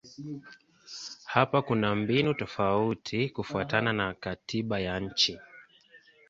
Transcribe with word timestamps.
Hapa 1.25 1.61
kuna 1.61 1.95
mbinu 1.95 2.33
tofauti 2.33 3.29
kufuatana 3.29 3.93
na 3.93 4.13
katiba 4.13 4.79
ya 4.79 4.99
nchi. 4.99 5.39